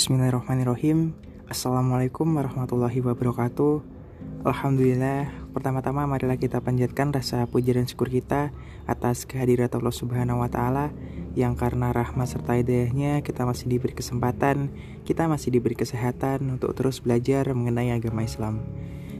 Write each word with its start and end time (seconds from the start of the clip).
Bismillahirrahmanirrahim. 0.00 1.12
Assalamualaikum 1.44 2.24
warahmatullahi 2.24 3.04
wabarakatuh. 3.04 3.84
Alhamdulillah 4.48 5.28
Pertama-tama 5.52 6.08
marilah 6.08 6.40
kita 6.40 6.64
panjatkan 6.64 7.12
rasa 7.12 7.44
puji 7.44 7.76
dan 7.76 7.84
syukur 7.84 8.08
kita 8.08 8.48
Atas 8.88 9.28
kehadirat 9.28 9.76
Allah 9.76 9.92
subhanahu 9.92 10.40
wa 10.40 10.48
ta'ala 10.48 10.88
Yang 11.36 11.60
karena 11.60 11.92
rahmat 11.92 12.32
serta 12.32 12.56
hidayahnya 12.56 13.20
Kita 13.20 13.44
masih 13.44 13.68
diberi 13.68 13.92
kesempatan 13.92 14.72
Kita 15.04 15.28
masih 15.28 15.52
diberi 15.52 15.76
kesehatan 15.76 16.48
Untuk 16.48 16.72
terus 16.72 17.04
belajar 17.04 17.52
mengenai 17.52 17.92
agama 17.92 18.24
Islam. 18.24 18.64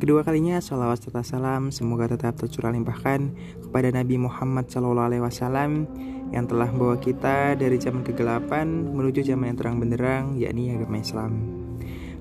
Kedua 0.00 0.24
kalinya, 0.26 0.58
salawat 0.58 0.98
serta 0.98 1.22
salam 1.22 1.70
semoga 1.70 2.10
tetap 2.10 2.34
tercurah 2.34 2.74
limpahkan 2.74 3.30
kepada 3.62 3.92
Nabi 3.94 4.18
Muhammad 4.18 4.66
SAW 4.66 5.86
yang 6.32 6.48
telah 6.48 6.72
membawa 6.72 6.96
kita 6.96 7.54
dari 7.54 7.76
zaman 7.76 8.00
kegelapan 8.02 8.66
menuju 8.90 9.20
zaman 9.22 9.52
yang 9.52 9.58
terang 9.60 9.76
benderang, 9.76 10.24
yakni 10.40 10.72
agama 10.72 10.98
Islam. 10.98 11.32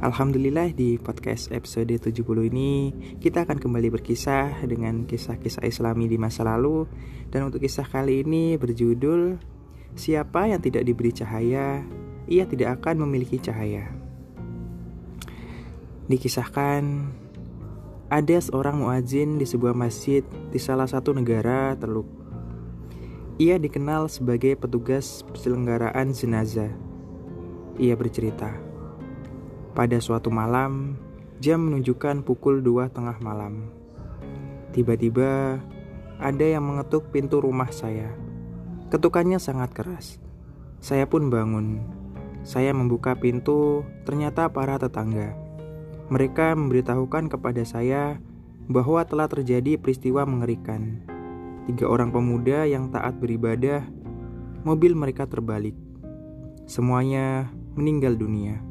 Alhamdulillah 0.04 0.74
di 0.76 1.00
podcast 1.00 1.54
episode 1.54 1.94
70 1.96 2.52
ini 2.52 2.92
kita 3.22 3.48
akan 3.48 3.62
kembali 3.62 3.94
berkisah 3.96 4.68
dengan 4.68 5.08
kisah-kisah 5.08 5.64
islami 5.64 6.10
di 6.12 6.18
masa 6.20 6.44
lalu 6.44 6.90
dan 7.32 7.48
untuk 7.48 7.64
kisah 7.64 7.86
kali 7.88 8.26
ini 8.26 8.60
berjudul 8.60 9.40
Siapa 9.92 10.48
yang 10.48 10.64
tidak 10.64 10.88
diberi 10.88 11.12
cahaya, 11.12 11.84
ia 12.24 12.48
tidak 12.48 12.80
akan 12.80 13.04
memiliki 13.04 13.36
cahaya. 13.44 13.92
Dikisahkan 16.08 17.12
ada 18.08 18.38
seorang 18.40 18.80
muadzin 18.80 19.36
di 19.36 19.44
sebuah 19.44 19.76
masjid 19.76 20.24
di 20.52 20.60
salah 20.60 20.88
satu 20.88 21.12
negara 21.12 21.76
Teluk. 21.76 22.21
Ia 23.40 23.56
dikenal 23.56 24.12
sebagai 24.12 24.60
petugas 24.60 25.24
penyelenggaraan 25.32 26.12
jenazah. 26.12 26.72
Ia 27.80 27.96
bercerita, 27.96 28.52
pada 29.72 29.96
suatu 30.04 30.28
malam, 30.28 31.00
jam 31.40 31.64
menunjukkan 31.64 32.28
pukul 32.28 32.60
dua 32.60 32.92
tengah 32.92 33.16
malam. 33.24 33.72
Tiba-tiba, 34.76 35.64
ada 36.20 36.46
yang 36.46 36.68
mengetuk 36.68 37.08
pintu 37.16 37.40
rumah 37.40 37.72
saya. 37.72 38.12
Ketukannya 38.92 39.40
sangat 39.40 39.72
keras. 39.72 40.20
Saya 40.84 41.08
pun 41.08 41.32
bangun. 41.32 41.80
Saya 42.44 42.76
membuka 42.76 43.16
pintu, 43.16 43.88
ternyata 44.04 44.52
para 44.52 44.76
tetangga. 44.76 45.32
Mereka 46.12 46.60
memberitahukan 46.60 47.32
kepada 47.32 47.64
saya 47.64 48.20
bahwa 48.68 49.02
telah 49.08 49.32
terjadi 49.32 49.80
peristiwa 49.80 50.28
mengerikan. 50.28 51.11
Tiga 51.70 51.86
orang 51.86 52.10
pemuda 52.10 52.66
yang 52.66 52.90
taat 52.90 53.22
beribadah, 53.22 53.86
mobil 54.66 54.98
mereka 54.98 55.30
terbalik. 55.30 55.78
Semuanya 56.66 57.54
meninggal 57.78 58.18
dunia. 58.18 58.62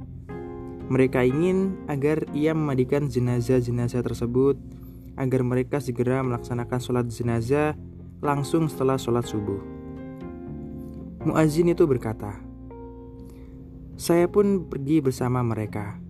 Mereka 0.90 1.22
ingin 1.22 1.86
agar 1.86 2.26
ia 2.34 2.50
memandikan 2.50 3.06
jenazah-jenazah 3.06 4.02
tersebut 4.02 4.58
agar 5.14 5.40
mereka 5.46 5.78
segera 5.78 6.18
melaksanakan 6.24 6.80
sholat 6.82 7.06
jenazah 7.06 7.78
langsung 8.18 8.66
setelah 8.66 8.98
sholat 8.98 9.22
subuh. 9.22 9.62
Muazin 11.22 11.70
itu 11.70 11.86
berkata, 11.86 12.42
"Saya 13.94 14.26
pun 14.26 14.66
pergi 14.66 14.98
bersama 14.98 15.44
mereka." 15.46 16.00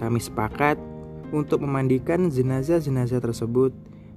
Kami 0.00 0.22
sepakat 0.22 0.80
untuk 1.34 1.60
memandikan 1.66 2.30
jenazah-jenazah 2.30 3.20
tersebut 3.20 3.74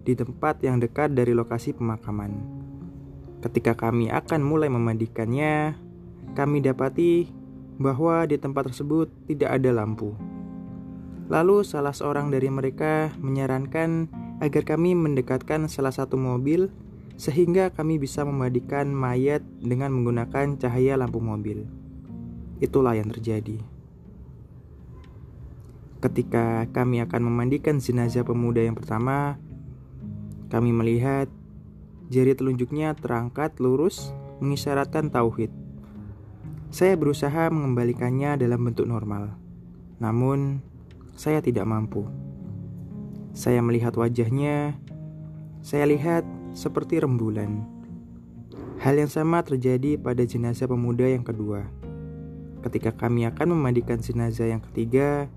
di 0.08 0.16
tempat 0.16 0.63
yang 0.63 0.80
dekat 0.80 1.11
dari 1.11 1.36
lokasi 1.36 1.75
pemakaman. 1.75 2.31
Ketika 3.44 3.75
kami 3.75 4.08
akan 4.08 4.39
mulai 4.39 4.72
memandikannya, 4.72 5.75
kami 6.31 6.64
dapati 6.64 7.27
bahwa 7.75 8.23
di 8.23 8.39
tempat 8.39 8.72
tersebut 8.72 9.11
tidak 9.27 9.59
ada 9.59 9.83
lampu. 9.83 10.16
Lalu 11.27 11.67
salah 11.67 11.92
seorang 11.92 12.32
dari 12.32 12.48
mereka 12.48 13.11
menyarankan 13.20 14.08
agar 14.39 14.64
kami 14.64 14.95
mendekatkan 14.95 15.67
salah 15.67 15.92
satu 15.92 16.15
mobil 16.15 16.71
sehingga 17.20 17.73
kami 17.76 17.99
bisa 17.99 18.23
memandikan 18.23 18.87
mayat 18.87 19.43
dengan 19.59 19.92
menggunakan 19.92 20.55
cahaya 20.55 20.95
lampu 20.95 21.20
mobil. 21.20 21.67
Itulah 22.64 22.95
yang 22.95 23.11
terjadi. 23.11 23.59
Ketika 25.98 26.70
kami 26.71 27.02
akan 27.03 27.21
memandikan 27.26 27.82
jenazah 27.82 28.21
pemuda 28.21 28.61
yang 28.61 28.77
pertama, 28.77 29.42
kami 30.47 30.71
melihat 30.71 31.27
jari 32.08 32.31
telunjuknya 32.31 32.95
terangkat 32.95 33.59
lurus 33.59 34.15
mengisyaratkan 34.39 35.11
tauhid. 35.11 35.52
Saya 36.71 36.95
berusaha 36.99 37.47
mengembalikannya 37.52 38.35
dalam 38.35 38.63
bentuk 38.67 38.87
normal, 38.87 39.35
namun 39.99 40.59
saya 41.15 41.39
tidak 41.39 41.63
mampu. 41.67 42.08
Saya 43.31 43.63
melihat 43.63 43.95
wajahnya, 43.95 44.75
saya 45.63 45.87
lihat 45.87 46.23
seperti 46.55 46.99
rembulan. 46.99 47.65
Hal 48.77 48.97
yang 48.97 49.09
sama 49.09 49.41
terjadi 49.41 49.97
pada 49.97 50.21
jenazah 50.21 50.69
pemuda 50.69 51.09
yang 51.09 51.25
kedua. 51.25 51.65
Ketika 52.61 52.93
kami 52.93 53.25
akan 53.25 53.58
memandikan 53.58 53.97
jenazah 54.02 54.49
yang 54.49 54.61
ketiga, 54.61 55.29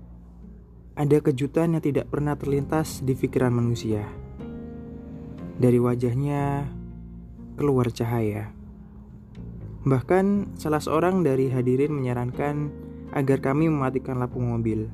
ada 0.93 1.17
kejutan 1.23 1.73
yang 1.73 1.83
tidak 1.83 2.11
pernah 2.11 2.35
terlintas 2.35 3.01
di 3.01 3.15
pikiran 3.15 3.53
manusia. 3.53 4.05
Dari 5.61 5.77
wajahnya 5.77 6.65
keluar 7.53 7.93
cahaya. 7.93 8.49
Bahkan 9.85 10.57
salah 10.57 10.81
seorang 10.81 11.21
dari 11.21 11.53
hadirin 11.53 11.93
menyarankan 11.93 12.73
agar 13.13 13.45
kami 13.45 13.69
mematikan 13.69 14.17
lampu 14.17 14.41
mobil. 14.41 14.89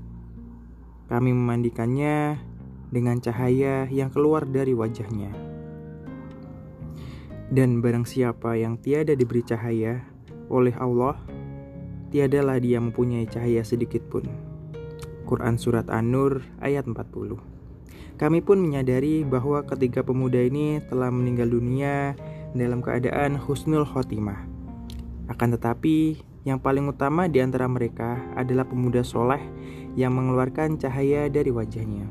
Kami 1.08 1.32
memandikannya 1.32 2.36
dengan 2.92 3.16
cahaya 3.24 3.88
yang 3.88 4.12
keluar 4.12 4.44
dari 4.44 4.76
wajahnya. 4.76 5.32
Dan 7.48 7.80
barang 7.80 8.04
siapa 8.04 8.60
yang 8.60 8.76
tiada 8.76 9.16
diberi 9.16 9.48
cahaya 9.48 10.04
oleh 10.52 10.76
Allah, 10.76 11.16
tiadalah 12.12 12.60
dia 12.60 12.84
mempunyai 12.84 13.24
cahaya 13.24 13.64
sedikit 13.64 14.04
pun. 14.12 14.28
Quran 15.24 15.56
Surat 15.56 15.88
An-Nur 15.88 16.44
ayat 16.60 16.92
40 16.92 17.57
Kami 18.18 18.42
pun 18.42 18.58
menyadari 18.58 19.22
bahwa 19.22 19.62
ketiga 19.62 20.02
pemuda 20.02 20.42
ini 20.42 20.82
telah 20.90 21.14
meninggal 21.14 21.54
dunia 21.54 22.18
dalam 22.58 22.82
keadaan 22.82 23.38
husnul 23.38 23.86
khotimah. 23.86 24.42
Akan 25.30 25.54
tetapi, 25.54 26.18
yang 26.42 26.58
paling 26.58 26.90
utama 26.90 27.30
di 27.30 27.46
antara 27.46 27.70
mereka 27.70 28.18
adalah 28.34 28.66
pemuda 28.66 29.06
soleh 29.06 29.44
yang 29.94 30.18
mengeluarkan 30.18 30.82
cahaya 30.82 31.30
dari 31.30 31.54
wajahnya. 31.54 32.10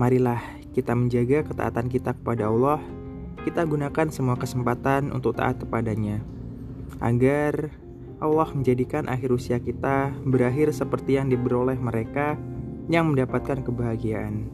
Marilah 0.00 0.40
kita 0.72 0.96
menjaga 0.96 1.44
ketaatan 1.44 1.92
kita 1.92 2.16
kepada 2.16 2.48
Allah, 2.48 2.80
kita 3.44 3.68
gunakan 3.68 4.08
semua 4.08 4.40
kesempatan 4.40 5.12
untuk 5.12 5.36
taat 5.36 5.60
kepadanya, 5.60 6.24
agar 7.04 7.68
Allah 8.16 8.48
menjadikan 8.56 9.12
akhir 9.12 9.28
usia 9.28 9.60
kita 9.60 10.08
berakhir 10.24 10.72
seperti 10.72 11.20
yang 11.20 11.28
diperoleh 11.28 11.76
mereka 11.76 12.40
yang 12.88 13.12
mendapatkan 13.12 13.62
kebahagiaan. 13.62 14.48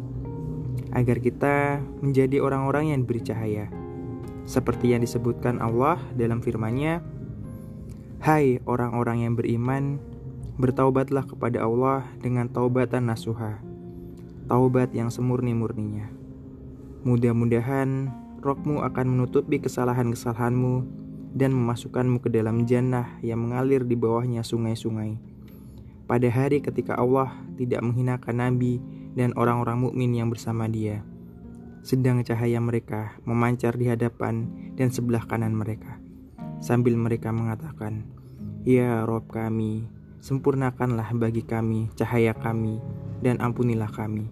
Agar 0.94 1.18
kita 1.18 1.82
menjadi 2.02 2.42
orang-orang 2.42 2.94
yang 2.94 2.98
diberi 3.06 3.22
cahaya. 3.22 3.66
Seperti 4.44 4.92
yang 4.92 5.02
disebutkan 5.02 5.58
Allah 5.58 5.98
dalam 6.14 6.42
firman-Nya, 6.44 7.00
Hai 8.24 8.56
orang-orang 8.64 9.28
yang 9.28 9.34
beriman, 9.36 10.00
bertaubatlah 10.56 11.28
kepada 11.28 11.60
Allah 11.60 12.08
dengan 12.22 12.48
taubatan 12.48 13.10
nasuha, 13.10 13.60
taubat 14.48 14.96
yang 14.96 15.12
semurni-murninya. 15.12 16.08
Mudah-mudahan 17.04 18.08
rohmu 18.40 18.80
akan 18.80 19.06
menutupi 19.12 19.60
kesalahan-kesalahanmu 19.60 20.88
dan 21.36 21.52
memasukkanmu 21.52 22.22
ke 22.24 22.32
dalam 22.32 22.64
jannah 22.64 23.20
yang 23.20 23.44
mengalir 23.44 23.84
di 23.84 23.92
bawahnya 23.92 24.40
sungai-sungai. 24.40 25.33
Pada 26.04 26.28
hari 26.28 26.60
ketika 26.60 27.00
Allah 27.00 27.32
tidak 27.56 27.80
menghinakan 27.80 28.36
nabi 28.36 28.76
dan 29.16 29.32
orang-orang 29.40 29.88
mukmin 29.88 30.12
yang 30.12 30.28
bersama 30.28 30.68
dia, 30.68 31.00
sedang 31.80 32.20
cahaya 32.20 32.60
mereka 32.60 33.16
memancar 33.24 33.76
di 33.80 33.88
hadapan 33.88 34.48
dan 34.76 34.92
sebelah 34.92 35.24
kanan 35.24 35.56
mereka, 35.56 35.96
sambil 36.60 36.92
mereka 37.00 37.32
mengatakan, 37.32 38.04
"Ya 38.68 39.00
Rob 39.08 39.32
kami, 39.32 39.88
sempurnakanlah 40.20 41.08
bagi 41.16 41.40
kami 41.40 41.88
cahaya 41.96 42.36
kami 42.36 42.84
dan 43.24 43.40
ampunilah 43.40 43.88
kami. 43.88 44.28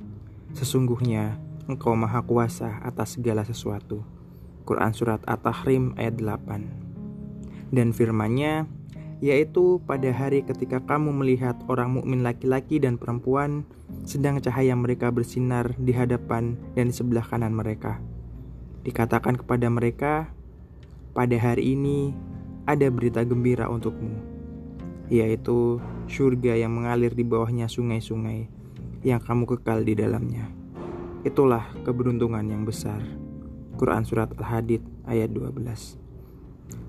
Sesungguhnya 0.53 1.41
Engkau 1.65 1.97
Maha 1.97 2.21
Kuasa 2.21 2.85
atas 2.85 3.17
segala 3.17 3.49
sesuatu." 3.49 4.05
Quran 4.69 4.93
Surat 4.95 5.25
At-Tahrim 5.27 5.97
ayat 5.99 6.21
8 6.21 7.73
dan 7.73 7.91
firman-Nya 7.91 8.69
yaitu 9.23 9.79
pada 9.87 10.11
hari 10.11 10.43
ketika 10.43 10.83
kamu 10.83 11.15
melihat 11.15 11.55
orang 11.71 11.95
mukmin 11.95 12.27
laki-laki 12.27 12.83
dan 12.83 12.99
perempuan 12.99 13.63
sedang 14.03 14.43
cahaya 14.43 14.75
mereka 14.75 15.15
bersinar 15.15 15.71
di 15.79 15.95
hadapan 15.95 16.59
dan 16.75 16.91
di 16.91 16.95
sebelah 16.99 17.23
kanan 17.23 17.55
mereka. 17.55 18.03
Dikatakan 18.83 19.39
kepada 19.39 19.71
mereka, 19.71 20.27
pada 21.15 21.39
hari 21.39 21.79
ini 21.79 22.11
ada 22.67 22.91
berita 22.91 23.23
gembira 23.23 23.71
untukmu. 23.71 24.35
yaitu 25.13 25.77
surga 26.09 26.57
yang 26.57 26.73
mengalir 26.73 27.13
di 27.13 27.21
bawahnya 27.21 27.69
sungai-sungai 27.69 28.49
yang 29.05 29.21
kamu 29.21 29.45
kekal 29.45 29.85
di 29.85 29.93
dalamnya. 29.93 30.49
Itulah 31.21 31.69
keberuntungan 31.85 32.49
yang 32.49 32.65
besar. 32.65 33.05
Quran 33.77 34.09
Surat 34.09 34.33
Al-Hadid 34.41 34.81
ayat 35.05 35.29
12 35.37 36.02